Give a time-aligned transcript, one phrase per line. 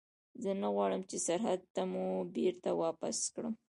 [0.43, 2.05] زه نه غواړم چې سرحد ته مو
[2.35, 3.49] بېرته واپس کړي.